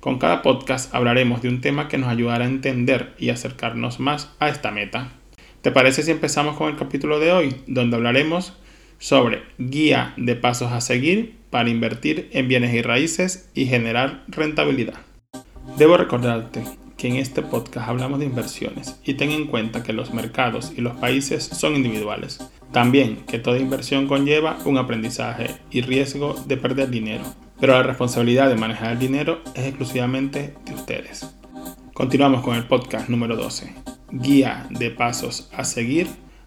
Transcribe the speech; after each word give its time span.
con 0.00 0.18
cada 0.18 0.42
podcast 0.42 0.94
hablaremos 0.94 1.42
de 1.42 1.48
un 1.48 1.60
tema 1.60 1.88
que 1.88 1.98
nos 1.98 2.08
ayudará 2.08 2.44
a 2.44 2.48
entender 2.48 3.14
y 3.18 3.30
acercarnos 3.30 4.00
más 4.00 4.30
a 4.38 4.48
esta 4.48 4.70
meta. 4.70 5.08
¿Te 5.62 5.72
parece 5.72 6.02
si 6.02 6.10
empezamos 6.10 6.56
con 6.56 6.70
el 6.70 6.76
capítulo 6.76 7.18
de 7.18 7.32
hoy, 7.32 7.56
donde 7.66 7.96
hablaremos 7.96 8.54
sobre 8.98 9.42
guía 9.58 10.14
de 10.16 10.36
pasos 10.36 10.72
a 10.72 10.80
seguir 10.80 11.36
para 11.50 11.70
invertir 11.70 12.30
en 12.32 12.46
bienes 12.46 12.74
y 12.74 12.82
raíces 12.82 13.50
y 13.54 13.66
generar 13.66 14.24
rentabilidad? 14.28 15.00
Debo 15.76 15.96
recordarte 15.96 16.62
que 16.96 17.08
en 17.08 17.16
este 17.16 17.42
podcast 17.42 17.88
hablamos 17.88 18.18
de 18.18 18.26
inversiones 18.26 19.00
y 19.04 19.14
ten 19.14 19.30
en 19.30 19.46
cuenta 19.46 19.82
que 19.82 19.92
los 19.92 20.12
mercados 20.12 20.72
y 20.76 20.80
los 20.80 20.96
países 20.96 21.44
son 21.44 21.76
individuales. 21.76 22.40
También 22.72 23.24
que 23.26 23.38
toda 23.38 23.58
inversión 23.58 24.06
conlleva 24.06 24.58
un 24.64 24.78
aprendizaje 24.78 25.56
y 25.70 25.80
riesgo 25.80 26.34
de 26.46 26.56
perder 26.56 26.90
dinero 26.90 27.24
pero 27.60 27.72
la 27.72 27.82
responsabilidad 27.82 28.48
de 28.48 28.56
manejar 28.56 28.92
el 28.92 28.98
dinero 28.98 29.42
es 29.54 29.66
exclusivamente 29.66 30.54
de 30.64 30.74
ustedes. 30.74 31.26
Continuamos 31.92 32.42
con 32.42 32.56
el 32.56 32.66
podcast 32.66 33.08
número 33.08 33.36
12, 33.36 33.74
Guía 34.12 34.66
de 34.70 34.90
pasos 34.90 35.50
a 35.52 35.64
seguir 35.64 36.06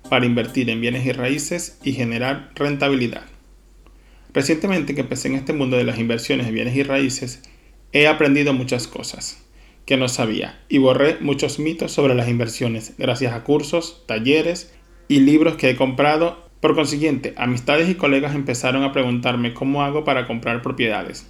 para 0.10 0.26
invertir 0.26 0.70
en 0.70 0.80
bienes 0.80 1.06
y 1.06 1.12
raíces 1.12 1.80
y 1.84 1.94
generar 1.94 2.52
rentabilidad. 2.56 3.24
Recientemente 4.34 4.96
que 4.96 5.02
empecé 5.02 5.28
en 5.28 5.36
este 5.36 5.52
mundo 5.52 5.76
de 5.76 5.84
las 5.84 6.00
inversiones 6.00 6.46
de 6.46 6.54
bienes 6.54 6.76
y 6.76 6.84
raíces, 6.84 7.44
he 7.92 8.08
aprendido 8.08 8.54
muchas 8.54 8.88
cosas 8.88 9.46
que 9.86 9.98
no 9.98 10.08
sabía 10.08 10.64
y 10.70 10.78
borré 10.78 11.18
muchos 11.20 11.60
mitos 11.60 11.92
sobre 11.92 12.16
las 12.16 12.30
inversiones 12.30 12.94
gracias 12.98 13.34
a 13.34 13.44
cursos, 13.44 14.06
talleres 14.08 14.74
y 15.12 15.20
libros 15.20 15.58
que 15.58 15.70
he 15.70 15.76
comprado 15.76 16.48
por 16.62 16.74
consiguiente, 16.74 17.34
amistades 17.36 17.90
y 17.90 17.96
colegas 17.96 18.34
empezaron 18.34 18.84
a 18.84 18.94
preguntarme 18.94 19.54
cómo 19.54 19.84
hago 19.84 20.06
para 20.06 20.26
comprar 20.26 20.62
propiedades, 20.62 21.30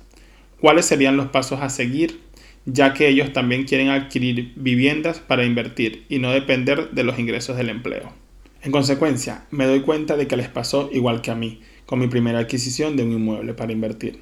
cuáles 0.59 0.85
serían 0.85 1.17
los 1.17 1.29
pasos 1.29 1.61
a 1.61 1.69
seguir, 1.69 2.19
ya 2.67 2.93
que 2.93 3.07
ellos 3.07 3.33
también 3.33 3.63
quieren 3.63 3.89
adquirir 3.89 4.53
viviendas 4.55 5.17
para 5.17 5.45
invertir 5.45 6.05
y 6.09 6.19
no 6.19 6.29
depender 6.29 6.91
de 6.91 7.03
los 7.03 7.17
ingresos 7.17 7.57
del 7.57 7.69
empleo. 7.69 8.13
En 8.61 8.71
consecuencia, 8.71 9.45
me 9.49 9.65
doy 9.65 9.81
cuenta 9.81 10.15
de 10.15 10.27
que 10.27 10.37
les 10.37 10.47
pasó 10.47 10.87
igual 10.93 11.21
que 11.21 11.31
a 11.31 11.35
mí, 11.35 11.61
con 11.87 11.97
mi 11.97 12.07
primera 12.07 12.37
adquisición 12.37 12.95
de 12.95 13.01
un 13.01 13.13
inmueble 13.13 13.55
para 13.55 13.71
invertir. 13.71 14.21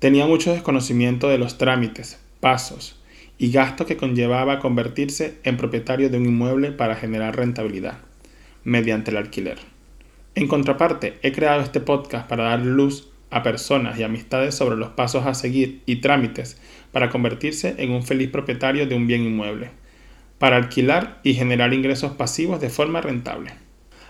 Tenía 0.00 0.26
mucho 0.26 0.50
desconocimiento 0.50 1.28
de 1.28 1.38
los 1.38 1.58
trámites, 1.58 2.18
pasos 2.40 3.00
y 3.38 3.52
gastos 3.52 3.86
que 3.86 3.96
conllevaba 3.96 4.58
convertirse 4.58 5.38
en 5.44 5.56
propietario 5.56 6.10
de 6.10 6.18
un 6.18 6.26
inmueble 6.26 6.72
para 6.72 6.96
generar 6.96 7.36
rentabilidad 7.36 8.05
mediante 8.66 9.12
el 9.12 9.16
alquiler. 9.16 9.58
En 10.34 10.48
contraparte, 10.48 11.18
he 11.22 11.32
creado 11.32 11.62
este 11.62 11.80
podcast 11.80 12.28
para 12.28 12.44
dar 12.44 12.60
luz 12.60 13.08
a 13.30 13.42
personas 13.42 13.98
y 13.98 14.02
amistades 14.02 14.54
sobre 14.54 14.76
los 14.76 14.90
pasos 14.90 15.24
a 15.24 15.34
seguir 15.34 15.82
y 15.86 15.96
trámites 15.96 16.60
para 16.92 17.08
convertirse 17.08 17.76
en 17.78 17.92
un 17.92 18.02
feliz 18.02 18.28
propietario 18.28 18.86
de 18.86 18.94
un 18.94 19.06
bien 19.06 19.22
inmueble, 19.22 19.70
para 20.38 20.56
alquilar 20.56 21.20
y 21.22 21.34
generar 21.34 21.72
ingresos 21.72 22.12
pasivos 22.12 22.60
de 22.60 22.68
forma 22.68 23.00
rentable. 23.00 23.52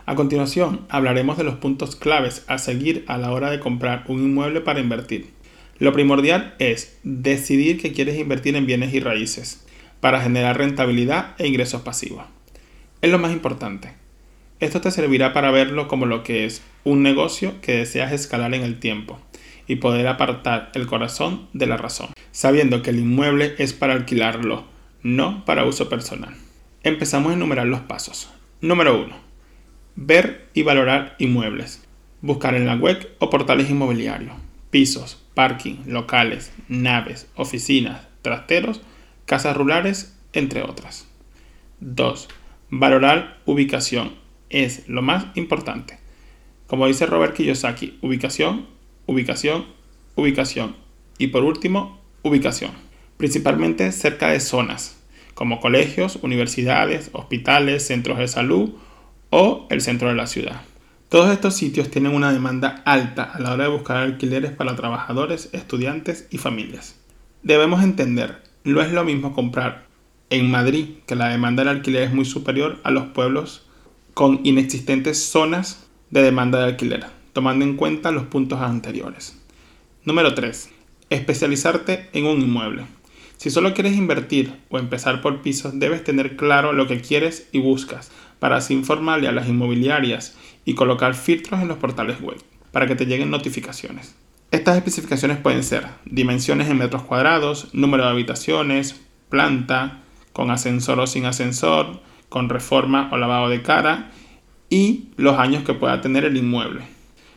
A 0.07 0.15
continuación, 0.15 0.87
hablaremos 0.89 1.37
de 1.37 1.45
los 1.45 1.57
puntos 1.57 1.95
claves 1.95 2.45
a 2.49 2.59
seguir 2.59 3.05
a 3.09 3.19
la 3.19 3.33
hora 3.33 3.51
de 3.51 3.61
comprar 3.61 4.05
un 4.09 4.23
inmueble 4.23 4.63
para 4.63 4.81
invertir. 4.81 5.31
Lo 5.79 5.93
primordial 5.93 6.55
es 6.59 6.99
decidir 7.03 7.81
que 7.81 7.93
quieres 7.93 8.19
invertir 8.19 8.57
en 8.57 8.65
bienes 8.65 8.95
y 8.95 9.01
raíces 9.01 9.67
para 10.01 10.21
generar 10.21 10.57
rentabilidad 10.57 11.35
e 11.39 11.47
ingresos 11.47 11.83
pasivos. 11.83 12.25
Es 13.03 13.11
lo 13.11 13.19
más 13.19 13.33
importante. 13.33 14.06
Esto 14.59 14.81
te 14.81 14.91
servirá 14.91 15.35
para 15.35 15.51
verlo 15.51 15.87
como 15.87 16.07
lo 16.07 16.23
que 16.23 16.47
es 16.47 16.63
un 16.83 17.03
negocio 17.03 17.61
que 17.61 17.77
deseas 17.77 18.13
escalar 18.13 18.55
en 18.55 18.63
el 18.63 18.81
tiempo 18.81 19.21
y 19.67 19.77
poder 19.77 20.07
apartar 20.07 20.71
el 20.75 20.87
corazón 20.87 21.49
de 21.53 21.67
la 21.67 21.77
razón, 21.77 22.09
sabiendo 22.33 22.81
que 22.81 22.89
el 22.89 23.01
inmueble 23.01 23.55
es 23.59 23.75
para 23.75 23.93
alquilarlo, 23.93 24.65
no 25.03 25.45
para 25.45 25.67
uso 25.67 25.91
personal. 25.91 26.35
Empezamos 26.85 27.33
a 27.33 27.35
enumerar 27.35 27.67
los 27.67 27.81
pasos. 27.81 28.31
Número 28.63 28.99
1. 28.99 29.15
Ver 29.97 30.49
y 30.55 30.63
valorar 30.63 31.17
inmuebles. 31.19 31.85
Buscar 32.23 32.55
en 32.55 32.65
la 32.65 32.77
web 32.77 33.11
o 33.19 33.29
portales 33.29 33.69
inmobiliarios. 33.69 34.37
Pisos, 34.71 35.23
parking, 35.35 35.85
locales, 35.87 36.51
naves, 36.69 37.29
oficinas, 37.35 38.09
trasteros, 38.23 38.81
casas 39.27 39.55
rurales, 39.55 40.17
entre 40.33 40.63
otras. 40.63 41.07
2. 41.81 42.29
Valorar 42.71 43.39
ubicación 43.45 44.26
es 44.51 44.89
lo 44.89 45.03
más 45.03 45.27
importante. 45.35 45.99
Como 46.67 46.87
dice 46.87 47.07
Robert 47.07 47.35
Kiyosaki, 47.35 47.99
ubicación, 48.03 48.67
ubicación, 49.07 49.67
ubicación. 50.15 50.77
Y 51.19 51.29
por 51.29 51.45
último, 51.45 52.01
ubicación. 52.23 52.73
Principalmente 53.17 53.93
cerca 53.93 54.29
de 54.29 54.41
zonas, 54.41 54.99
como 55.35 55.61
colegios, 55.61 56.19
universidades, 56.23 57.11
hospitales, 57.13 57.87
centros 57.87 58.19
de 58.19 58.29
salud 58.29 58.71
o 59.31 59.67
el 59.71 59.81
centro 59.81 60.09
de 60.09 60.15
la 60.15 60.27
ciudad. 60.27 60.63
Todos 61.09 61.31
estos 61.31 61.55
sitios 61.55 61.91
tienen 61.91 62.13
una 62.13 62.33
demanda 62.33 62.83
alta 62.85 63.23
a 63.23 63.39
la 63.39 63.53
hora 63.53 63.65
de 63.65 63.71
buscar 63.71 63.99
alquileres 63.99 64.51
para 64.51 64.75
trabajadores, 64.75 65.51
estudiantes 65.53 66.27
y 66.31 66.39
familias. 66.39 66.97
Debemos 67.45 67.85
entender, 67.85 68.43
no 68.65 68.83
es 68.83 68.91
lo 68.91 69.05
mismo 69.05 69.33
comprar 69.33 69.87
en 70.31 70.51
Madrid, 70.51 70.97
que 71.07 71.15
la 71.15 71.29
demanda 71.29 71.63
del 71.63 71.77
alquiler 71.77 72.03
es 72.03 72.13
muy 72.13 72.25
superior 72.25 72.81
a 72.83 72.91
los 72.91 73.07
pueblos 73.07 73.66
con 74.17 74.41
inexistentes 74.45 75.23
zonas 75.27 75.87
de 76.09 76.23
demanda 76.23 76.59
de 76.61 76.65
alquiler, 76.65 77.05
tomando 77.35 77.67
en 77.67 77.77
cuenta 77.77 78.11
los 78.11 78.25
puntos 78.25 78.63
anteriores. 78.63 79.39
Número 80.07 80.33
3. 80.33 80.71
Especializarte 81.11 82.09
en 82.15 82.25
un 82.25 82.41
inmueble. 82.41 82.87
Si 83.37 83.51
solo 83.51 83.75
quieres 83.75 83.95
invertir 83.95 84.55
o 84.71 84.79
empezar 84.79 85.21
por 85.21 85.43
pisos, 85.43 85.79
debes 85.79 86.03
tener 86.03 86.39
claro 86.39 86.73
lo 86.73 86.87
que 86.87 87.03
quieres 87.03 87.51
y 87.53 87.59
buscas, 87.59 88.11
para 88.39 88.57
así 88.57 88.73
informarle 88.73 89.29
a 89.29 89.33
las 89.33 89.49
inmobiliarias 89.49 90.35
y 90.65 90.73
colocar 90.73 91.15
filtros 91.15 91.61
en 91.61 91.69
los 91.69 91.77
portales 91.77 92.19
web, 92.23 92.39
para 92.73 92.87
que 92.87 92.97
te 92.97 93.05
lleguen 93.05 93.31
notificaciones. 93.31 94.15
Estas 94.51 94.79
especificaciones 94.79 95.37
pueden 95.37 95.63
ser 95.63 95.89
dimensiones 96.07 96.71
en 96.71 96.79
metros 96.79 97.03
cuadrados, 97.03 97.69
número 97.75 98.05
de 98.05 98.13
habitaciones, 98.13 98.99
planta, 99.29 100.01
con 100.33 100.51
ascensor 100.51 101.01
o 101.01 101.07
sin 101.07 101.27
ascensor, 101.27 102.01
con 102.29 102.49
reforma 102.49 103.09
o 103.13 103.17
lavado 103.17 103.49
de 103.49 103.63
cara 103.63 104.11
y 104.69 105.09
los 105.17 105.39
años 105.39 105.65
que 105.65 105.75
pueda 105.75 106.01
tener 106.01 106.25
el 106.25 106.37
inmueble. 106.37 106.83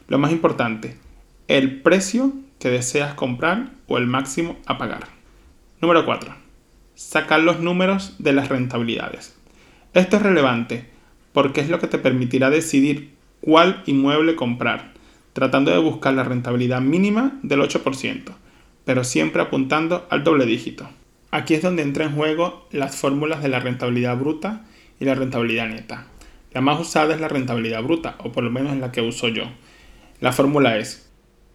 Lo 0.07 0.17
más 0.17 0.31
importante, 0.31 0.97
el 1.47 1.81
precio 1.81 2.33
que 2.59 2.69
deseas 2.69 3.13
comprar 3.13 3.71
o 3.87 3.97
el 3.97 4.07
máximo 4.07 4.57
a 4.65 4.77
pagar. 4.77 5.07
Número 5.81 6.05
4. 6.05 6.33
Sacar 6.95 7.39
los 7.39 7.59
números 7.59 8.15
de 8.19 8.33
las 8.33 8.49
rentabilidades. 8.49 9.35
Esto 9.93 10.17
es 10.17 10.21
relevante 10.21 10.89
porque 11.33 11.61
es 11.61 11.69
lo 11.69 11.79
que 11.79 11.87
te 11.87 11.97
permitirá 11.97 12.49
decidir 12.49 13.13
cuál 13.41 13.83
inmueble 13.85 14.35
comprar, 14.35 14.93
tratando 15.33 15.71
de 15.71 15.77
buscar 15.77 16.13
la 16.13 16.23
rentabilidad 16.23 16.81
mínima 16.81 17.39
del 17.43 17.61
8%, 17.61 18.23
pero 18.83 19.03
siempre 19.03 19.41
apuntando 19.41 20.05
al 20.09 20.23
doble 20.23 20.45
dígito. 20.45 20.89
Aquí 21.31 21.53
es 21.53 21.61
donde 21.61 21.83
entra 21.83 22.05
en 22.05 22.15
juego 22.15 22.67
las 22.71 22.95
fórmulas 22.95 23.41
de 23.41 23.49
la 23.49 23.59
rentabilidad 23.59 24.17
bruta 24.17 24.65
y 24.99 25.05
la 25.05 25.15
rentabilidad 25.15 25.67
neta. 25.67 26.07
La 26.51 26.61
más 26.61 26.79
usada 26.79 27.13
es 27.13 27.21
la 27.21 27.27
rentabilidad 27.27 27.83
bruta, 27.83 28.15
o 28.19 28.31
por 28.31 28.43
lo 28.43 28.49
menos 28.49 28.73
es 28.73 28.79
la 28.79 28.91
que 28.91 29.01
uso 29.01 29.27
yo. 29.27 29.43
La 30.19 30.31
fórmula 30.31 30.77
es 30.77 31.09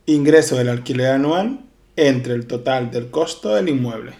ingreso 0.06 0.56
del 0.56 0.68
alquiler 0.68 1.08
anual 1.08 1.60
entre 1.96 2.34
el 2.34 2.46
total 2.46 2.90
del 2.90 3.10
costo 3.10 3.54
del 3.54 3.68
inmueble. 3.68 4.12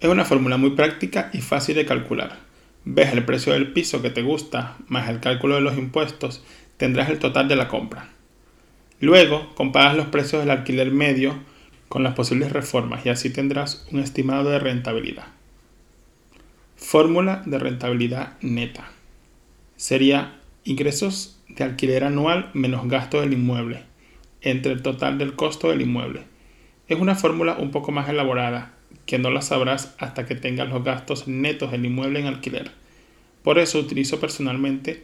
Es 0.00 0.10
una 0.10 0.24
fórmula 0.24 0.56
muy 0.56 0.70
práctica 0.70 1.30
y 1.32 1.40
fácil 1.40 1.76
de 1.76 1.86
calcular. 1.86 2.38
Ves 2.84 3.12
el 3.12 3.24
precio 3.24 3.52
del 3.52 3.72
piso 3.72 4.02
que 4.02 4.10
te 4.10 4.22
gusta 4.22 4.76
más 4.86 5.08
el 5.08 5.20
cálculo 5.20 5.56
de 5.56 5.62
los 5.62 5.76
impuestos, 5.78 6.44
tendrás 6.76 7.08
el 7.08 7.18
total 7.18 7.48
de 7.48 7.56
la 7.56 7.68
compra. 7.68 8.10
Luego 9.00 9.54
comparas 9.54 9.96
los 9.96 10.06
precios 10.06 10.40
del 10.42 10.50
alquiler 10.50 10.90
medio 10.90 11.34
con 11.88 12.02
las 12.02 12.14
posibles 12.14 12.52
reformas 12.52 13.04
y 13.04 13.08
así 13.08 13.30
tendrás 13.30 13.86
un 13.90 14.00
estimado 14.00 14.50
de 14.50 14.58
rentabilidad. 14.58 15.35
Fórmula 16.76 17.42
de 17.46 17.58
rentabilidad 17.58 18.34
neta. 18.42 18.90
Sería 19.76 20.38
ingresos 20.62 21.40
de 21.48 21.64
alquiler 21.64 22.04
anual 22.04 22.50
menos 22.52 22.86
gasto 22.86 23.22
del 23.22 23.32
inmueble, 23.32 23.82
entre 24.42 24.72
el 24.72 24.82
total 24.82 25.16
del 25.16 25.34
costo 25.34 25.70
del 25.70 25.80
inmueble. 25.80 26.24
Es 26.86 27.00
una 27.00 27.14
fórmula 27.14 27.56
un 27.58 27.70
poco 27.70 27.92
más 27.92 28.10
elaborada, 28.10 28.74
que 29.06 29.18
no 29.18 29.30
la 29.30 29.40
sabrás 29.40 29.94
hasta 29.98 30.26
que 30.26 30.34
tengas 30.34 30.68
los 30.68 30.84
gastos 30.84 31.26
netos 31.26 31.72
del 31.72 31.86
inmueble 31.86 32.20
en 32.20 32.26
alquiler. 32.26 32.70
Por 33.42 33.58
eso 33.58 33.78
utilizo 33.78 34.20
personalmente 34.20 35.02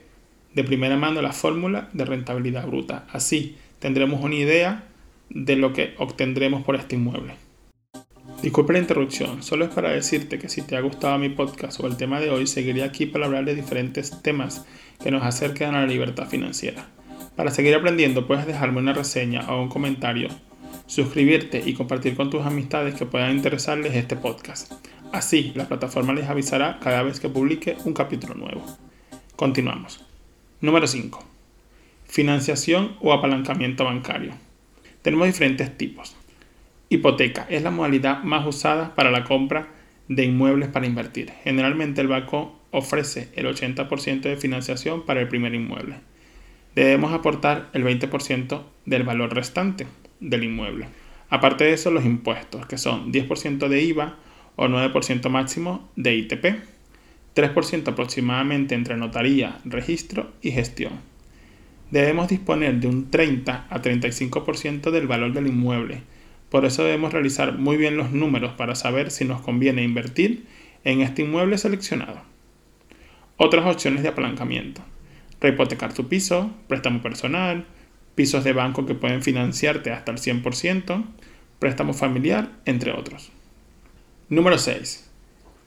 de 0.53 0.65
primera 0.65 0.99
mano 0.99 1.23
la 1.23 1.33
fórmula 1.33 1.89
de 1.95 2.05
rentabilidad 2.05 2.67
bruta. 2.67 3.07
Así 3.11 3.57
tendremos 3.79 4.23
una 4.23 4.35
idea 4.35 4.85
de 5.31 5.57
lo 5.57 5.73
que 5.73 5.95
obtendremos 5.97 6.65
por 6.65 6.77
este 6.77 6.97
inmueble. 6.97 7.42
Disculpe 8.43 8.73
la 8.73 8.81
interrupción, 8.81 9.41
solo 9.41 9.67
es 9.67 9.71
para 9.71 9.91
decirte 9.91 10.37
que 10.37 10.49
si 10.49 10.63
te 10.63 10.77
ha 10.77 10.81
gustado 10.81 11.17
mi 11.17 11.29
podcast 11.29 11.79
o 11.79 11.87
el 11.87 11.97
tema 11.97 12.19
de 12.19 12.29
hoy, 12.31 12.49
seguiré 12.49 12.83
aquí 12.83 13.07
para 13.07 13.27
hablar 13.27 13.45
de 13.45 13.55
diferentes 13.55 14.21
temas 14.21 14.67
que 15.01 15.13
nos 15.13 15.23
acerquen 15.23 15.77
a 15.77 15.83
la 15.83 15.87
libertad 15.87 16.27
financiera. 16.27 16.89
Para 17.37 17.53
seguir 17.53 17.73
aprendiendo 17.73 18.27
puedes 18.27 18.45
dejarme 18.45 18.81
una 18.81 18.95
reseña 18.95 19.49
o 19.49 19.63
un 19.63 19.69
comentario, 19.69 20.29
suscribirte 20.87 21.63
y 21.65 21.75
compartir 21.75 22.17
con 22.17 22.31
tus 22.31 22.43
amistades 22.45 22.97
que 22.97 23.07
puedan 23.07 23.37
interesarles 23.37 23.95
este 23.95 24.17
podcast. 24.17 24.73
Así, 25.13 25.53
la 25.55 25.69
plataforma 25.69 26.13
les 26.13 26.29
avisará 26.29 26.81
cada 26.81 27.05
vez 27.05 27.21
que 27.21 27.29
publique 27.29 27.77
un 27.85 27.95
capítulo 27.95 28.35
nuevo. 28.35 28.67
Continuamos. 29.37 30.05
Número 30.61 30.89
5. 30.89 31.25
Financiación 32.09 32.97
o 33.01 33.13
apalancamiento 33.13 33.85
bancario. 33.85 34.33
Tenemos 35.03 35.29
diferentes 35.29 35.79
tipos. 35.79 36.17
Hipoteca 36.93 37.47
es 37.49 37.63
la 37.63 37.71
modalidad 37.71 38.23
más 38.23 38.47
usada 38.47 38.95
para 38.95 39.11
la 39.11 39.25
compra 39.25 39.69
de 40.09 40.27
inmuebles 40.27 40.69
para 40.69 40.85
invertir. 40.85 41.33
Generalmente 41.43 42.03
el 42.03 42.09
banco 42.09 42.61
ofrece 42.71 43.31
el 43.35 43.47
80% 43.47 44.21
de 44.21 44.37
financiación 44.37 45.07
para 45.07 45.23
el 45.23 45.29
primer 45.29 45.55
inmueble. 45.55 46.01
Debemos 46.75 47.15
aportar 47.15 47.71
el 47.73 47.83
20% 47.83 48.63
del 48.85 49.05
valor 49.05 49.35
restante 49.35 49.87
del 50.21 50.45
inmueble. 50.45 50.87
Aparte 51.31 51.65
de 51.65 51.73
eso, 51.73 51.91
los 51.91 52.05
impuestos, 52.05 52.67
que 52.67 52.77
son 52.77 53.11
10% 53.11 53.69
de 53.69 53.83
IVA 53.83 54.19
o 54.57 54.67
9% 54.67 55.31
máximo 55.31 55.89
de 55.97 56.15
ITP, 56.15 56.45
3% 57.35 57.89
aproximadamente 57.89 58.75
entre 58.75 58.99
notaría, 58.99 59.57
registro 59.65 60.31
y 60.43 60.51
gestión. 60.51 60.93
Debemos 61.91 62.29
disponer 62.29 62.81
de 62.81 62.87
un 62.87 63.11
30 63.11 63.67
a 63.71 63.81
35% 63.81 64.91
del 64.91 65.07
valor 65.07 65.33
del 65.33 65.47
inmueble 65.47 66.03
por 66.53 66.67
eso 66.67 66.85
debemos 66.85 67.15
realizar 67.15 67.57
muy 67.57 67.79
bien 67.79 67.97
los 67.97 68.13
números 68.13 68.53
para 68.53 68.75
saber 68.75 69.11
si 69.11 69.25
nos 69.25 69.41
conviene 69.41 69.83
invertir 69.83 70.45
en 70.85 71.01
este 71.01 71.23
inmueble 71.23 71.57
seleccionado. 71.57 72.21
Otras 73.39 73.65
opciones 73.65 74.03
de 74.03 74.11
apalancamiento. 74.11 74.83
Rehipotecar 75.41 75.95
tu 75.95 76.09
piso, 76.09 76.55
préstamo 76.69 77.01
personal, 77.01 77.65
pisos 78.15 78.45
de 78.45 78.53
banco 78.53 78.85
que 78.85 78.95
pueden 78.95 79.23
financiarte 79.23 79.93
hasta 79.93 80.13
el 80.13 80.19
100%, 80.19 81.07
préstamo 81.59 81.95
familiar, 81.95 82.51
entre 82.67 82.93
otros. 82.93 83.33
Número 84.29 84.59
6. 84.59 85.09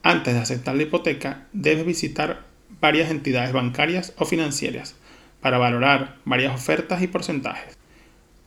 Antes 0.04 0.34
de 0.34 0.40
aceptar 0.40 0.76
la 0.76 0.84
hipoteca, 0.84 1.48
debes 1.52 1.84
visitar 1.84 2.44
varias 2.80 3.10
entidades 3.10 3.52
bancarias 3.52 4.14
o 4.18 4.24
financieras 4.24 4.94
para 5.40 5.58
valorar 5.58 6.18
varias 6.24 6.54
ofertas 6.54 7.02
y 7.02 7.08
porcentajes. 7.08 7.76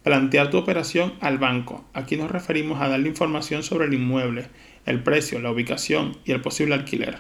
Plantear 0.04 0.50
tu 0.50 0.58
operación 0.58 1.14
al 1.20 1.40
banco. 1.40 1.84
Aquí 1.94 2.16
nos 2.16 2.32
referimos 2.32 2.82
a 2.82 2.88
darle 2.88 3.10
información 3.10 3.64
sobre 3.64 3.88
el 3.88 3.94
inmueble, 3.94 4.48
el 4.86 5.04
precio, 5.04 5.40
la 5.40 5.52
ubicación 5.52 6.18
y 6.24 6.32
el 6.32 6.40
posible 6.40 6.74
alquiler. 6.74 7.18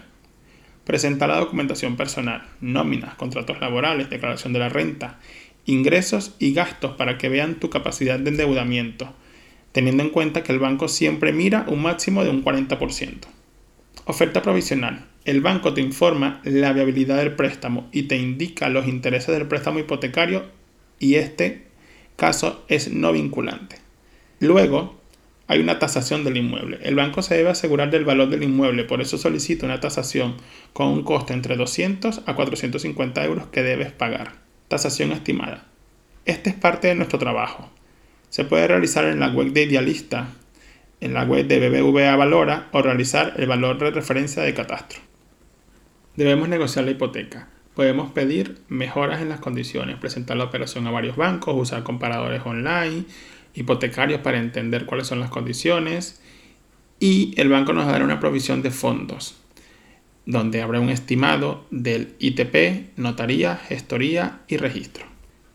Presentar 0.86 1.28
la 1.28 1.40
documentación 1.40 1.98
personal, 1.98 2.48
nóminas, 2.62 3.16
contratos 3.16 3.60
laborales, 3.60 4.10
declaración 4.10 4.54
de 4.54 4.60
la 4.60 4.70
renta, 4.70 5.20
ingresos 5.66 6.36
y 6.40 6.54
gastos 6.54 6.96
para 6.96 7.18
que 7.18 7.28
vean 7.28 7.56
tu 7.56 7.70
capacidad 7.70 8.18
de 8.18 8.30
endeudamiento, 8.30 9.14
teniendo 9.74 10.02
en 10.02 10.10
cuenta 10.10 10.42
que 10.42 10.54
el 10.54 10.60
banco 10.60 10.88
siempre 10.88 11.34
mira 11.34 11.66
un 11.68 11.82
máximo 11.82 12.24
de 12.24 12.30
un 12.30 12.44
40%. 12.44 13.28
Oferta 14.06 14.42
provisional. 14.42 15.06
El 15.26 15.42
banco 15.42 15.74
te 15.74 15.82
informa 15.82 16.42
la 16.46 16.72
viabilidad 16.72 17.18
del 17.18 17.36
préstamo 17.36 17.90
y 17.92 18.04
te 18.04 18.18
indica 18.18 18.70
los 18.70 18.88
intereses 18.88 19.38
del 19.38 19.48
préstamo 19.48 19.80
hipotecario 19.80 20.46
y 20.98 21.16
este 21.16 21.69
caso 22.20 22.64
es 22.68 22.92
no 22.92 23.12
vinculante. 23.12 23.78
Luego, 24.40 25.00
hay 25.48 25.60
una 25.60 25.80
tasación 25.80 26.24
del 26.24 26.38
inmueble. 26.38 26.78
El 26.84 26.94
banco 26.94 27.24
se 27.24 27.36
debe 27.36 27.50
asegurar 27.50 27.90
del 27.90 28.06
valor 28.06 28.30
del 28.30 28.44
inmueble, 28.44 28.84
por 28.84 29.02
eso 29.02 29.18
solicita 29.18 29.66
una 29.66 29.80
tasación 29.80 30.36
con 30.74 30.90
un 30.90 31.04
costo 31.04 31.34
entre 31.34 31.56
200 31.56 32.22
a 32.28 32.36
450 32.36 33.26
euros 33.26 33.48
que 33.48 33.64
debes 33.64 33.92
pagar. 33.92 34.34
Tasación 34.68 35.12
estimada. 35.12 35.66
Este 36.26 36.52
es 36.52 36.56
parte 36.56 36.90
de 36.90 36.94
nuestro 36.94 37.18
trabajo. 37.18 37.72
Se 38.30 38.46
puede 38.46 38.68
realizar 38.68 39.06
en 39.06 39.20
la 39.20 39.30
web 39.30 39.52
de 39.52 39.64
Idealista, 39.64 40.36
en 41.02 41.16
la 41.16 41.24
web 41.24 41.48
de 41.48 41.68
BBVA 41.68 42.16
Valora 42.16 42.70
o 42.72 42.84
realizar 42.84 43.34
el 43.38 43.48
valor 43.48 43.80
de 43.80 43.90
referencia 43.90 44.44
de 44.44 44.54
catastro. 44.54 45.00
Debemos 46.16 46.48
negociar 46.48 46.86
la 46.86 46.92
hipoteca. 46.92 47.48
Podemos 47.76 48.12
pedir 48.12 48.58
mejoras 48.68 49.22
en 49.22 49.30
las 49.30 49.40
condiciones, 49.40 49.98
presentar 49.98 50.38
la 50.38 50.46
operación 50.46 50.86
a 50.88 50.92
varios 50.92 51.16
bancos, 51.16 51.56
usar 51.56 51.84
comparadores 51.84 52.42
online, 52.46 53.06
hipotecarios 53.54 54.22
para 54.22 54.40
entender 54.40 54.86
cuáles 54.86 55.08
son 55.08 55.20
las 55.20 55.30
condiciones 55.30 56.22
y 57.00 57.34
el 57.38 57.50
banco 57.50 57.74
nos 57.74 57.88
dará 57.88 58.04
una 58.04 58.20
provisión 58.20 58.62
de 58.62 58.72
fondos 58.72 59.40
donde 60.26 60.62
habrá 60.62 60.80
un 60.80 60.90
estimado 60.90 61.66
del 61.72 62.14
ITP, 62.20 62.98
notaría, 62.98 63.56
gestoría 63.56 64.42
y 64.48 64.58
registro. 64.58 65.06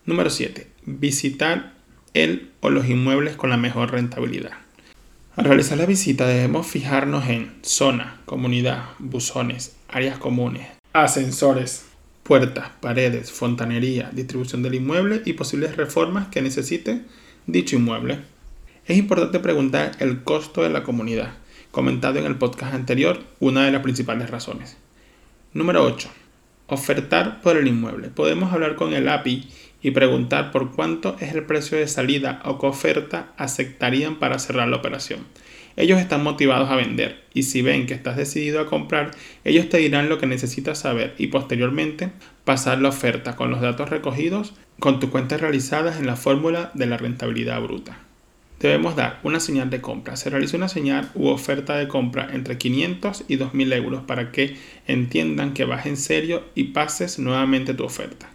Número 0.05 0.29
7. 0.29 0.67
Visitar 0.85 1.75
el 2.13 2.51
o 2.59 2.69
los 2.69 2.89
inmuebles 2.89 3.37
con 3.37 3.49
la 3.49 3.55
mejor 3.55 3.91
rentabilidad. 3.91 4.51
Al 5.37 5.45
realizar 5.45 5.77
la 5.77 5.85
visita 5.85 6.27
debemos 6.27 6.67
fijarnos 6.67 7.29
en 7.29 7.53
zona, 7.61 8.19
comunidad, 8.25 8.83
buzones, 8.99 9.77
áreas 9.87 10.17
comunes, 10.17 10.67
ascensores, 10.91 11.85
puertas, 12.25 12.71
paredes, 12.81 13.31
fontanería, 13.31 14.09
distribución 14.11 14.63
del 14.63 14.73
inmueble 14.73 15.21
y 15.25 15.33
posibles 15.33 15.77
reformas 15.77 16.27
que 16.29 16.41
necesite 16.41 17.03
dicho 17.45 17.75
inmueble. 17.75 18.17
Es 18.87 18.97
importante 18.97 19.39
preguntar 19.39 19.91
el 19.99 20.23
costo 20.23 20.63
de 20.63 20.71
la 20.71 20.81
comunidad, 20.81 21.35
comentado 21.69 22.17
en 22.17 22.25
el 22.25 22.35
podcast 22.35 22.73
anterior, 22.73 23.19
una 23.39 23.65
de 23.65 23.71
las 23.71 23.83
principales 23.83 24.31
razones. 24.31 24.75
Número 25.53 25.83
8. 25.83 26.09
Ofertar 26.65 27.41
por 27.41 27.57
el 27.57 27.67
inmueble. 27.67 28.09
Podemos 28.09 28.51
hablar 28.51 28.75
con 28.75 28.93
el 28.93 29.07
API 29.07 29.47
y 29.83 29.91
preguntar 29.91 30.51
por 30.51 30.71
cuánto 30.71 31.17
es 31.19 31.35
el 31.35 31.43
precio 31.43 31.77
de 31.77 31.87
salida 31.87 32.41
o 32.43 32.57
qué 32.57 32.65
oferta 32.65 33.33
aceptarían 33.37 34.17
para 34.17 34.39
cerrar 34.39 34.67
la 34.67 34.77
operación. 34.77 35.19
Ellos 35.77 35.99
están 35.99 36.23
motivados 36.23 36.69
a 36.69 36.75
vender 36.75 37.25
y 37.33 37.43
si 37.43 37.61
ven 37.61 37.85
que 37.85 37.93
estás 37.93 38.15
decidido 38.15 38.61
a 38.61 38.65
comprar, 38.65 39.11
ellos 39.43 39.67
te 39.67 39.77
dirán 39.77 40.07
lo 40.07 40.19
que 40.19 40.25
necesitas 40.25 40.79
saber 40.79 41.13
y 41.17 41.27
posteriormente 41.27 42.11
pasar 42.45 42.79
la 42.79 42.89
oferta 42.89 43.35
con 43.35 43.51
los 43.51 43.59
datos 43.59 43.89
recogidos 43.89 44.53
con 44.79 44.99
tus 44.99 45.09
cuentas 45.09 45.41
realizadas 45.41 45.99
en 45.99 46.07
la 46.07 46.15
fórmula 46.15 46.71
de 46.73 46.85
la 46.85 46.97
rentabilidad 46.97 47.61
bruta. 47.61 47.97
Debemos 48.59 48.95
dar 48.95 49.19
una 49.23 49.41
señal 49.41 49.69
de 49.69 49.81
compra. 49.81 50.15
Se 50.15 50.29
realiza 50.29 50.55
una 50.55 50.69
señal 50.69 51.09
u 51.13 51.27
oferta 51.27 51.75
de 51.75 51.89
compra 51.89 52.29
entre 52.31 52.57
500 52.57 53.25
y 53.27 53.37
2.000 53.37 53.73
euros 53.73 54.03
para 54.03 54.31
que 54.31 54.55
entiendan 54.87 55.53
que 55.53 55.65
vas 55.65 55.85
en 55.85 55.97
serio 55.97 56.45
y 56.55 56.65
pases 56.65 57.19
nuevamente 57.19 57.73
tu 57.73 57.83
oferta. 57.83 58.29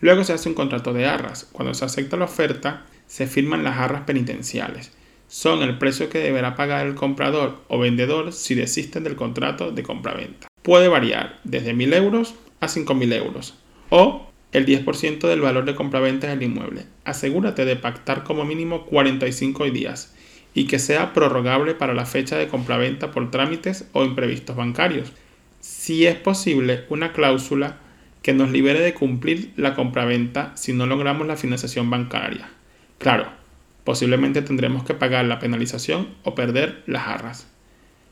Luego 0.00 0.22
se 0.22 0.32
hace 0.32 0.48
un 0.48 0.54
contrato 0.54 0.92
de 0.92 1.06
arras. 1.06 1.48
Cuando 1.50 1.74
se 1.74 1.84
acepta 1.84 2.16
la 2.16 2.26
oferta, 2.26 2.86
se 3.08 3.26
firman 3.26 3.64
las 3.64 3.78
arras 3.78 4.02
penitenciales 4.02 4.92
son 5.32 5.62
el 5.62 5.78
precio 5.78 6.10
que 6.10 6.18
deberá 6.18 6.56
pagar 6.56 6.86
el 6.86 6.94
comprador 6.94 7.62
o 7.68 7.78
vendedor 7.78 8.34
si 8.34 8.54
desisten 8.54 9.02
del 9.02 9.16
contrato 9.16 9.72
de 9.72 9.82
compra-venta. 9.82 10.48
Puede 10.60 10.88
variar 10.88 11.40
desde 11.42 11.74
1.000 11.74 11.94
euros 11.94 12.34
a 12.60 12.66
5.000 12.66 13.14
euros 13.14 13.54
o 13.88 14.26
el 14.52 14.66
10% 14.66 15.26
del 15.26 15.40
valor 15.40 15.64
de 15.64 15.74
compra-venta 15.74 16.26
del 16.26 16.42
inmueble. 16.42 16.84
Asegúrate 17.06 17.64
de 17.64 17.76
pactar 17.76 18.24
como 18.24 18.44
mínimo 18.44 18.84
45 18.84 19.64
días 19.70 20.14
y 20.52 20.66
que 20.66 20.78
sea 20.78 21.14
prorrogable 21.14 21.74
para 21.74 21.94
la 21.94 22.04
fecha 22.04 22.36
de 22.36 22.48
compra-venta 22.48 23.10
por 23.10 23.30
trámites 23.30 23.88
o 23.92 24.04
imprevistos 24.04 24.54
bancarios. 24.54 25.14
Si 25.60 26.04
es 26.04 26.16
posible, 26.16 26.84
una 26.90 27.14
cláusula 27.14 27.78
que 28.20 28.34
nos 28.34 28.50
libere 28.50 28.80
de 28.80 28.92
cumplir 28.92 29.54
la 29.56 29.74
compraventa 29.74 30.52
si 30.56 30.74
no 30.74 30.84
logramos 30.84 31.26
la 31.26 31.36
financiación 31.36 31.88
bancaria. 31.88 32.50
Claro, 32.98 33.41
Posiblemente 33.84 34.42
tendremos 34.42 34.84
que 34.84 34.94
pagar 34.94 35.24
la 35.24 35.40
penalización 35.40 36.08
o 36.22 36.34
perder 36.34 36.82
las 36.86 37.08
arras. 37.08 37.46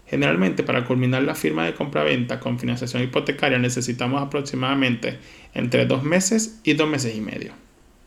Generalmente 0.06 0.64
para 0.64 0.84
culminar 0.84 1.22
la 1.22 1.36
firma 1.36 1.64
de 1.64 1.74
compraventa 1.74 2.40
con 2.40 2.58
financiación 2.58 3.04
hipotecaria 3.04 3.58
necesitamos 3.58 4.20
aproximadamente 4.20 5.18
entre 5.54 5.86
dos 5.86 6.02
meses 6.02 6.60
y 6.64 6.72
dos 6.72 6.88
meses 6.88 7.14
y 7.14 7.20
medio. 7.20 7.52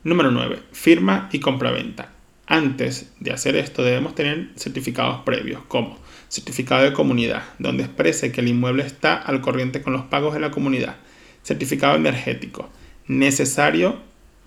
Número 0.02 0.30
9. 0.30 0.58
Firma 0.72 1.30
y 1.32 1.40
compraventa. 1.40 2.10
Antes 2.46 3.14
de 3.20 3.32
hacer 3.32 3.56
esto 3.56 3.82
debemos 3.82 4.14
tener 4.14 4.50
certificados 4.56 5.22
previos 5.22 5.62
como 5.66 5.98
certificado 6.28 6.82
de 6.82 6.92
comunidad, 6.92 7.44
donde 7.58 7.84
exprese 7.84 8.30
que 8.30 8.42
el 8.42 8.48
inmueble 8.48 8.84
está 8.84 9.14
al 9.14 9.40
corriente 9.40 9.80
con 9.80 9.94
los 9.94 10.02
pagos 10.02 10.34
de 10.34 10.40
la 10.40 10.50
comunidad, 10.50 10.96
certificado 11.42 11.96
energético, 11.96 12.68
necesario 13.06 13.96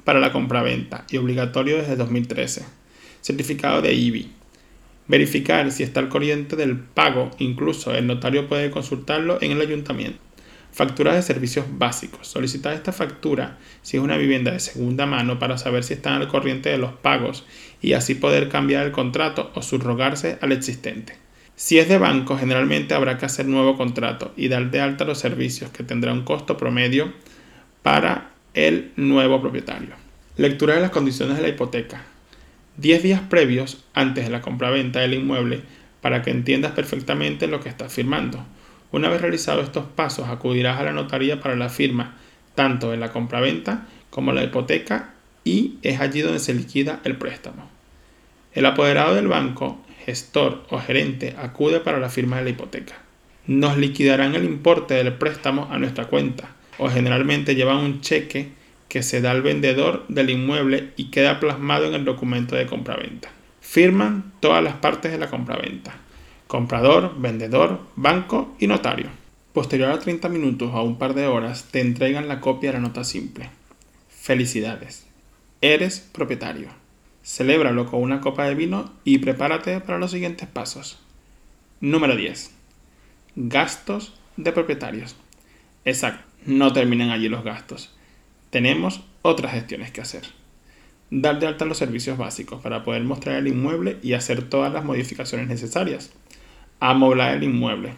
para 0.03 0.19
la 0.19 0.31
compraventa 0.31 1.05
y 1.09 1.17
obligatorio 1.17 1.77
desde 1.77 1.95
2013 1.95 2.77
certificado 3.21 3.81
de 3.81 3.93
IBI. 3.93 4.31
Verificar 5.07 5.71
si 5.71 5.83
está 5.83 6.01
al 6.01 6.09
corriente 6.09 6.55
del 6.55 6.77
pago, 6.77 7.31
incluso 7.39 7.93
el 7.93 8.07
notario 8.07 8.47
puede 8.47 8.69
consultarlo 8.71 9.37
en 9.41 9.51
el 9.51 9.61
ayuntamiento. 9.61 10.19
Factura 10.71 11.15
de 11.15 11.21
servicios 11.21 11.65
básicos. 11.71 12.27
Solicitar 12.27 12.73
esta 12.73 12.91
factura 12.91 13.57
si 13.81 13.97
es 13.97 14.03
una 14.03 14.17
vivienda 14.17 14.51
de 14.51 14.59
segunda 14.59 15.05
mano 15.05 15.39
para 15.39 15.57
saber 15.57 15.83
si 15.83 15.93
están 15.93 16.21
al 16.21 16.27
corriente 16.27 16.69
de 16.69 16.77
los 16.77 16.91
pagos 16.91 17.45
y 17.81 17.93
así 17.93 18.15
poder 18.15 18.49
cambiar 18.49 18.85
el 18.85 18.91
contrato 18.91 19.51
o 19.55 19.61
subrogarse 19.61 20.37
al 20.41 20.51
existente. 20.51 21.15
Si 21.55 21.79
es 21.79 21.89
de 21.89 21.97
banco, 21.97 22.37
generalmente 22.37 22.93
habrá 22.93 23.17
que 23.17 23.25
hacer 23.25 23.47
nuevo 23.47 23.77
contrato 23.77 24.33
y 24.37 24.49
dar 24.49 24.69
de 24.69 24.79
alta 24.79 25.05
los 25.05 25.17
servicios 25.17 25.71
que 25.71 25.83
tendrá 25.83 26.13
un 26.13 26.23
costo 26.23 26.57
promedio 26.57 27.11
para 27.81 28.31
el 28.53 28.91
nuevo 28.97 29.41
propietario. 29.41 29.95
Lectura 30.35 30.75
de 30.75 30.81
las 30.81 30.91
condiciones 30.91 31.37
de 31.37 31.41
la 31.41 31.49
hipoteca. 31.49 32.03
10 32.77 33.01
días 33.03 33.21
previos 33.21 33.83
antes 33.93 34.23
de 34.23 34.29
la 34.29 34.41
compraventa 34.41 34.99
del 34.99 35.15
inmueble 35.15 35.61
para 36.01 36.21
que 36.21 36.29
entiendas 36.29 36.73
perfectamente 36.73 37.47
lo 37.47 37.59
que 37.59 37.69
estás 37.69 37.91
firmando. 37.91 38.45
Una 38.91 39.09
vez 39.09 39.19
realizados 39.19 39.65
estos 39.65 39.85
pasos, 39.85 40.29
acudirás 40.29 40.79
a 40.79 40.83
la 40.83 40.93
notaría 40.93 41.41
para 41.41 41.55
la 41.55 41.69
firma 41.69 42.15
tanto 42.55 42.91
de 42.91 42.97
la 42.97 43.11
compraventa 43.11 43.87
como 44.09 44.31
la 44.31 44.43
hipoteca 44.43 45.13
y 45.43 45.77
es 45.81 45.99
allí 45.99 46.21
donde 46.21 46.39
se 46.39 46.53
liquida 46.53 46.99
el 47.03 47.17
préstamo. 47.17 47.69
El 48.53 48.65
apoderado 48.65 49.15
del 49.15 49.27
banco, 49.27 49.83
gestor 50.05 50.65
o 50.69 50.79
gerente 50.79 51.35
acude 51.37 51.79
para 51.79 51.99
la 51.99 52.09
firma 52.09 52.37
de 52.37 52.43
la 52.43 52.49
hipoteca. 52.51 52.95
Nos 53.47 53.77
liquidarán 53.77 54.35
el 54.35 54.45
importe 54.45 54.93
del 54.93 55.13
préstamo 55.13 55.67
a 55.71 55.77
nuestra 55.77 56.05
cuenta 56.05 56.55
o 56.77 56.89
generalmente 56.89 57.55
llevan 57.55 57.77
un 57.77 58.01
cheque 58.01 58.51
que 58.89 59.03
se 59.03 59.21
da 59.21 59.31
al 59.31 59.41
vendedor 59.41 60.05
del 60.07 60.29
inmueble 60.29 60.93
y 60.95 61.11
queda 61.11 61.39
plasmado 61.39 61.85
en 61.85 61.93
el 61.93 62.05
documento 62.05 62.55
de 62.55 62.65
compraventa. 62.65 63.29
Firman 63.61 64.33
todas 64.39 64.63
las 64.63 64.75
partes 64.75 65.11
de 65.11 65.17
la 65.17 65.29
compraventa 65.29 65.95
comprador, 66.47 67.19
vendedor, 67.19 67.81
banco 67.95 68.55
y 68.59 68.67
notario. 68.67 69.07
Posterior 69.53 69.91
a 69.91 69.99
30 69.99 70.29
minutos 70.29 70.71
o 70.73 70.81
un 70.83 70.97
par 70.97 71.13
de 71.13 71.27
horas 71.27 71.65
te 71.71 71.81
entregan 71.81 72.27
la 72.27 72.39
copia 72.39 72.71
de 72.71 72.77
la 72.77 72.83
nota 72.83 73.03
simple. 73.03 73.49
Felicidades. 74.09 75.05
Eres 75.61 75.99
propietario. 75.99 76.69
Celébralo 77.23 77.85
con 77.87 78.01
una 78.01 78.21
copa 78.21 78.45
de 78.45 78.55
vino 78.55 78.93
y 79.03 79.17
prepárate 79.17 79.79
para 79.81 79.99
los 79.99 80.11
siguientes 80.11 80.47
pasos. 80.47 80.99
Número 81.81 82.15
10. 82.15 82.51
Gastos 83.35 84.13
de 84.37 84.51
propietarios. 84.53 85.15
Exacto, 85.83 86.23
no 86.45 86.71
terminan 86.71 87.09
allí 87.09 87.27
los 87.27 87.43
gastos. 87.43 87.93
Tenemos 88.49 89.01
otras 89.21 89.53
gestiones 89.53 89.91
que 89.91 90.01
hacer. 90.01 90.23
Dar 91.09 91.39
de 91.39 91.47
alta 91.47 91.65
los 91.65 91.77
servicios 91.77 92.17
básicos 92.17 92.61
para 92.61 92.83
poder 92.83 93.03
mostrar 93.03 93.37
el 93.37 93.47
inmueble 93.47 93.97
y 94.01 94.13
hacer 94.13 94.49
todas 94.49 94.73
las 94.73 94.83
modificaciones 94.83 95.47
necesarias 95.47 96.11
amoblar 96.79 97.35
el 97.35 97.43
inmueble. 97.43 97.93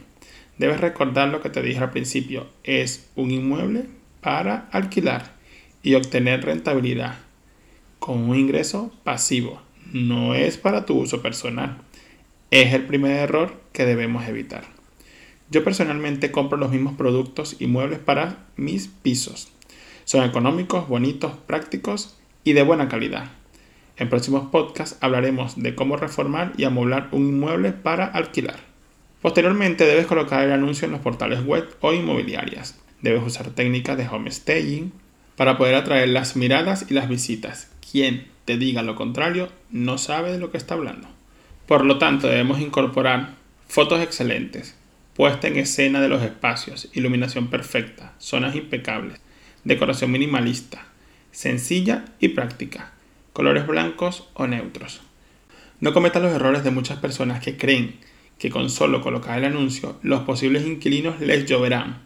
Debes 0.58 0.80
recordar 0.80 1.30
lo 1.30 1.42
que 1.42 1.50
te 1.50 1.62
dije 1.62 1.80
al 1.80 1.92
principio, 1.92 2.48
es 2.64 3.10
un 3.16 3.32
inmueble 3.32 3.86
para 4.22 4.68
alquilar 4.72 5.34
y 5.84 5.96
obtener 5.96 6.44
rentabilidad 6.44 7.16
con 8.00 8.30
un 8.30 8.36
ingreso 8.36 8.92
pasivo, 9.04 9.62
no 9.92 10.36
es 10.36 10.58
para 10.58 10.86
tu 10.86 10.98
uso 10.98 11.22
personal. 11.22 11.78
Es 12.52 12.74
el 12.74 12.86
primer 12.86 13.12
error 13.18 13.62
que 13.74 13.86
debemos 13.86 14.28
evitar. 14.28 14.64
Yo 15.52 15.64
personalmente 15.64 16.32
compro 16.32 16.58
los 16.58 16.72
mismos 16.72 16.96
productos 16.96 17.56
y 17.60 17.68
muebles 17.68 18.00
para 18.00 18.46
mis 18.56 18.88
pisos. 18.88 19.52
Son 20.10 20.24
económicos, 20.24 20.88
bonitos, 20.88 21.34
prácticos 21.46 22.18
y 22.44 22.54
de 22.54 22.64
buena 22.64 22.90
calidad. 22.90 23.30
En 23.96 24.10
próximos 24.10 24.50
podcasts 24.50 24.98
hablaremos 25.02 25.62
de 25.62 25.76
cómo 25.76 25.98
reformar 25.98 26.52
y 26.58 26.64
amoblar 26.64 27.10
un 27.12 27.28
inmueble 27.28 27.74
para 27.74 28.08
alquilar. 28.08 28.58
Posteriormente 29.22 29.86
debes 29.86 30.08
colocar 30.08 30.44
el 30.44 30.52
anuncio 30.52 30.88
en 30.88 30.94
los 30.94 31.02
portales 31.02 31.46
web 31.46 31.70
o 31.82 31.94
inmobiliarias. 31.94 32.82
Debes 33.04 33.22
usar 33.22 33.52
técnicas 33.52 33.98
de 33.98 34.08
home 34.08 34.32
staging 34.32 34.92
para 35.36 35.60
poder 35.60 35.76
atraer 35.76 36.10
las 36.10 36.36
miradas 36.36 36.88
y 36.90 36.96
las 36.96 37.08
visitas. 37.08 37.70
Quien 37.92 38.30
te 38.46 38.58
diga 38.58 38.82
lo 38.82 38.96
contrario 38.96 39.50
no 39.70 40.00
sabe 40.00 40.32
de 40.32 40.40
lo 40.40 40.50
que 40.50 40.58
está 40.58 40.74
hablando. 40.74 41.08
Por 41.68 41.86
lo 41.86 42.00
tanto, 42.00 42.28
debemos 42.28 42.60
incorporar 42.62 43.36
fotos 43.68 44.02
excelentes, 44.02 44.76
puesta 45.14 45.48
en 45.48 45.58
escena 45.58 46.02
de 46.02 46.10
los 46.10 46.24
espacios, 46.24 46.90
iluminación 46.94 47.52
perfecta, 47.52 48.16
zonas 48.18 48.56
impecables, 48.56 49.22
decoración 49.64 50.12
minimalista, 50.12 50.86
sencilla 51.32 52.06
y 52.20 52.30
práctica, 52.30 52.94
colores 53.34 53.68
blancos 53.68 54.28
o 54.34 54.48
neutros. 54.48 55.02
No 55.80 55.94
cometas 55.94 56.22
los 56.22 56.34
errores 56.34 56.64
de 56.64 56.72
muchas 56.72 57.00
personas 57.00 57.42
que 57.42 57.58
creen 57.58 57.96
que 58.38 58.50
con 58.50 58.70
solo 58.70 59.02
colocar 59.02 59.38
el 59.38 59.46
anuncio 59.46 59.98
los 60.02 60.22
posibles 60.22 60.66
inquilinos 60.66 61.20
les 61.20 61.46
lloverán. 61.46 62.02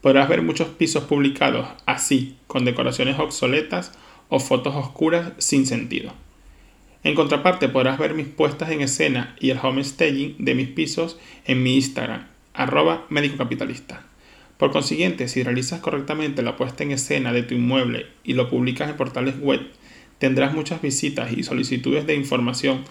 Podrás 0.00 0.28
ver 0.28 0.42
muchos 0.42 0.68
pisos 0.68 1.04
publicados 1.04 1.68
así, 1.86 2.36
con 2.46 2.64
decoraciones 2.64 3.18
obsoletas 3.18 3.92
o 4.28 4.38
fotos 4.38 4.76
oscuras 4.76 5.32
sin 5.38 5.66
sentido. 5.66 6.12
En 7.04 7.14
contraparte 7.14 7.68
podrás 7.68 7.98
ver 7.98 8.14
mis 8.14 8.26
puestas 8.26 8.70
en 8.70 8.82
escena 8.82 9.36
y 9.40 9.50
el 9.50 9.58
home 9.62 9.82
staging 9.82 10.36
de 10.38 10.54
mis 10.54 10.68
pisos 10.68 11.18
en 11.46 11.62
mi 11.62 11.76
Instagram, 11.76 12.26
arroba 12.54 13.06
médico 13.08 13.36
capitalista. 13.36 14.07
Por 14.58 14.72
consiguiente, 14.72 15.28
si 15.28 15.44
realizas 15.44 15.80
correctamente 15.80 16.42
la 16.42 16.56
puesta 16.56 16.82
en 16.82 16.90
escena 16.90 17.32
de 17.32 17.44
tu 17.44 17.54
inmueble 17.54 18.06
y 18.24 18.34
lo 18.34 18.50
publicas 18.50 18.90
en 18.90 18.96
portales 18.96 19.38
web, 19.38 19.60
tendrás 20.18 20.52
muchas 20.52 20.82
visitas 20.82 21.32
y 21.32 21.44
solicitudes 21.44 22.06
de 22.06 22.16
información 22.16 22.82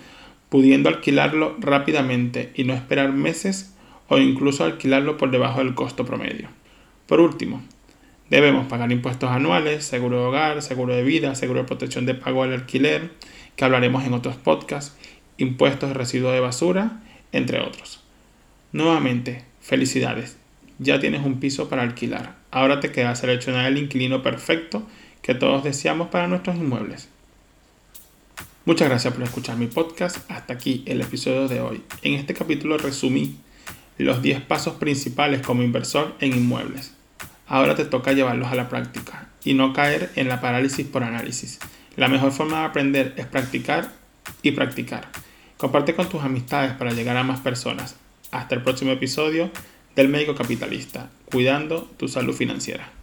pudiendo 0.49 0.87
alquilarlo 0.87 1.57
rápidamente 1.59 2.51
y 2.55 2.63
no 2.63 2.73
esperar 2.73 3.11
meses 3.11 3.75
o 4.07 4.17
incluso 4.17 4.63
alquilarlo 4.63 5.17
por 5.17 5.29
debajo 5.29 5.59
del 5.59 5.75
costo 5.75 6.05
promedio. 6.05 6.47
Por 7.05 7.19
último, 7.19 7.61
debemos 8.29 8.67
pagar 8.67 8.89
impuestos 8.93 9.29
anuales, 9.29 9.83
seguro 9.83 10.19
de 10.21 10.25
hogar, 10.25 10.61
seguro 10.61 10.95
de 10.95 11.03
vida, 11.03 11.35
seguro 11.35 11.59
de 11.59 11.67
protección 11.67 12.05
de 12.05 12.15
pago 12.15 12.43
al 12.43 12.53
alquiler, 12.53 13.11
que 13.57 13.65
hablaremos 13.65 14.05
en 14.05 14.13
otros 14.13 14.37
podcasts, 14.37 14.97
impuestos 15.37 15.89
de 15.89 15.95
residuo 15.95 16.31
de 16.31 16.39
basura, 16.39 17.03
entre 17.33 17.59
otros. 17.59 18.03
Nuevamente, 18.71 19.43
felicidades, 19.59 20.37
ya 20.79 20.99
tienes 20.99 21.25
un 21.25 21.39
piso 21.39 21.69
para 21.69 21.81
alquilar. 21.81 22.35
Ahora 22.51 22.79
te 22.79 22.91
queda 22.91 23.15
seleccionar 23.15 23.65
el 23.65 23.77
inquilino 23.77 24.21
perfecto 24.21 24.83
que 25.21 25.33
todos 25.33 25.63
deseamos 25.63 26.09
para 26.09 26.27
nuestros 26.27 26.55
inmuebles. 26.55 27.09
Muchas 28.65 28.89
gracias 28.89 29.13
por 29.13 29.23
escuchar 29.23 29.57
mi 29.57 29.67
podcast. 29.67 30.29
Hasta 30.29 30.53
aquí 30.53 30.83
el 30.85 31.01
episodio 31.01 31.47
de 31.47 31.61
hoy. 31.61 31.83
En 32.01 32.13
este 32.13 32.33
capítulo 32.33 32.77
resumí 32.77 33.37
los 33.97 34.21
10 34.21 34.41
pasos 34.41 34.75
principales 34.75 35.41
como 35.41 35.63
inversor 35.63 36.15
en 36.19 36.33
inmuebles. 36.33 36.93
Ahora 37.47 37.75
te 37.75 37.85
toca 37.85 38.11
llevarlos 38.11 38.51
a 38.51 38.55
la 38.55 38.69
práctica 38.69 39.29
y 39.43 39.53
no 39.53 39.73
caer 39.73 40.11
en 40.15 40.27
la 40.27 40.41
parálisis 40.41 40.85
por 40.85 41.03
análisis. 41.03 41.59
La 41.95 42.09
mejor 42.09 42.31
forma 42.31 42.59
de 42.59 42.65
aprender 42.65 43.13
es 43.17 43.25
practicar 43.25 43.93
y 44.41 44.51
practicar. 44.51 45.07
Comparte 45.55 45.95
con 45.95 46.09
tus 46.09 46.21
amistades 46.21 46.73
para 46.73 46.91
llegar 46.91 47.17
a 47.17 47.23
más 47.23 47.39
personas. 47.39 47.95
Hasta 48.31 48.55
el 48.55 48.61
próximo 48.61 48.91
episodio 48.91 49.49
del 49.97 50.09
Médico 50.09 50.35
Capitalista, 50.35 51.09
cuidando 51.25 51.89
tu 51.97 52.07
salud 52.07 52.35
financiera. 52.35 52.96